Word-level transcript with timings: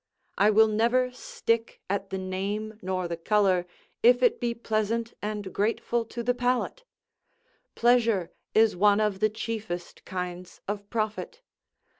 I 0.35 0.49
will 0.49 0.67
never 0.67 1.11
stick 1.11 1.79
at 1.87 2.09
the 2.09 2.17
name 2.17 2.79
nor 2.81 3.07
the 3.07 3.17
colour, 3.17 3.67
if 4.01 4.23
it 4.23 4.39
be 4.39 4.55
pleasant 4.55 5.13
and 5.21 5.53
grateful 5.53 6.05
to 6.05 6.23
the 6.23 6.33
palate: 6.33 6.83
pleasure 7.75 8.31
is 8.55 8.75
one 8.75 8.99
of 8.99 9.19
the 9.19 9.29
chiefest 9.29 10.03
kinds 10.03 10.59
of 10.67 10.89
profit. 10.89 11.43